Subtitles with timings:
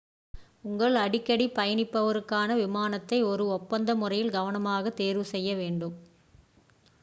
[0.63, 5.95] உங்கள் அடிக்கடி பயணிப்பவருக்கான விமானத்தை ஒரு ஒப்பந்த முறையில் கவனமாக தேர்வு செய்ய வேண்டும்